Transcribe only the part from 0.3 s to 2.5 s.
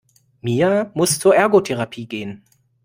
Mia muss zur Ergotherapie gehen.